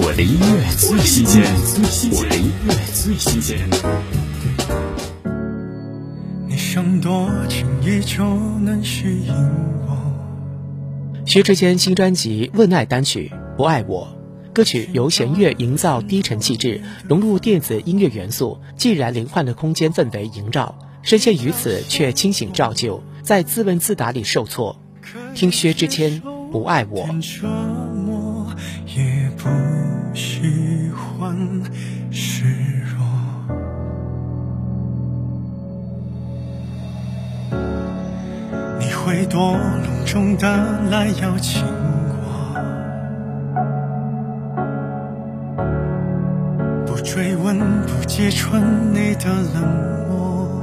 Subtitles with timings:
[0.00, 1.42] 我的音乐最新鲜，
[2.12, 3.58] 我的音乐最新鲜。
[6.46, 8.22] 你想多轻易就
[8.60, 9.34] 能吸引
[9.88, 9.98] 我？
[11.26, 14.06] 薛之谦新专辑《问爱》单曲《不爱我》，
[14.52, 24.80] 歌曲由弦乐营造低沉气质，融入电子音乐元素，既然灵幻的空间氛围萦绕，深陷于此却清醒照旧，在自问自答里受挫。
[25.34, 26.22] 听薛之谦
[26.52, 27.04] 《不爱我》。
[31.38, 31.62] 欢
[32.10, 32.44] 示
[32.82, 32.98] 弱。
[38.80, 40.48] 你会多隆重的
[40.90, 42.24] 来邀请我，
[46.84, 48.60] 不追问，不揭穿
[48.92, 49.62] 你的冷
[50.08, 50.60] 漠，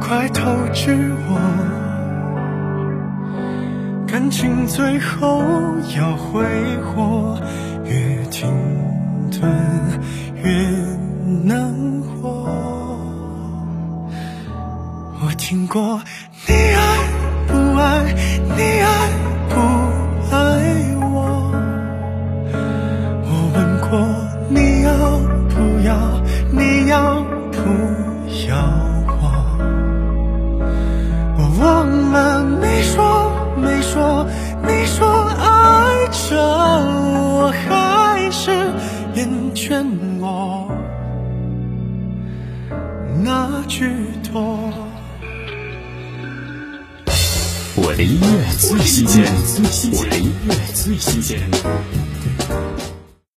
[0.00, 1.87] 快透支我。
[4.10, 5.42] 感情最后
[5.94, 6.42] 要挥
[6.78, 7.38] 霍，
[7.84, 8.50] 越停
[9.30, 9.42] 顿
[10.42, 10.50] 越
[11.44, 12.48] 难过。
[15.20, 16.00] 我听过
[16.46, 16.54] 你
[43.30, 43.84] 那句
[44.32, 44.72] 多。
[47.76, 48.26] 我的音乐
[48.58, 49.22] 最新鲜，
[49.92, 51.38] 我的音乐最新鲜。